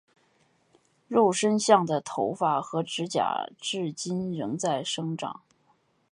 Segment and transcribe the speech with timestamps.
[1.07, 5.43] 肉身像的头发和指甲至今仍在生长。